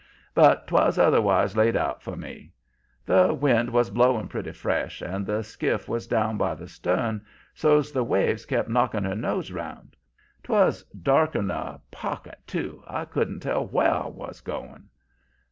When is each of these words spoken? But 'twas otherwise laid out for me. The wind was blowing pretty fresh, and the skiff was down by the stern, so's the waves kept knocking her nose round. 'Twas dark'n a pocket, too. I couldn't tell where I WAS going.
But 0.33 0.65
'twas 0.65 0.97
otherwise 0.97 1.55
laid 1.55 1.75
out 1.75 2.01
for 2.01 2.15
me. 2.15 2.53
The 3.05 3.35
wind 3.35 3.69
was 3.69 3.91
blowing 3.91 4.29
pretty 4.29 4.51
fresh, 4.51 4.99
and 4.99 5.27
the 5.27 5.43
skiff 5.43 5.87
was 5.87 6.07
down 6.07 6.37
by 6.39 6.55
the 6.55 6.67
stern, 6.67 7.23
so's 7.53 7.91
the 7.91 8.03
waves 8.03 8.47
kept 8.47 8.67
knocking 8.67 9.03
her 9.03 9.13
nose 9.13 9.51
round. 9.51 9.95
'Twas 10.41 10.81
dark'n 11.03 11.51
a 11.51 11.79
pocket, 11.91 12.39
too. 12.47 12.81
I 12.87 13.05
couldn't 13.05 13.41
tell 13.41 13.67
where 13.67 13.93
I 13.93 14.07
WAS 14.07 14.41
going. 14.41 14.89